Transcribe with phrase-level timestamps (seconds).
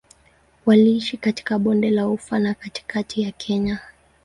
[0.65, 3.79] Waliishi katika Bonde la Ufa na katikati ya Kenya.